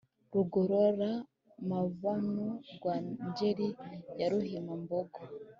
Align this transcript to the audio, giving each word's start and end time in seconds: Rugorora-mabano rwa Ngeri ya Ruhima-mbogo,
Rugorora-mabano 0.33 2.47
rwa 2.73 2.95
Ngeri 3.27 3.69
ya 4.19 4.27
Ruhima-mbogo, 4.31 5.19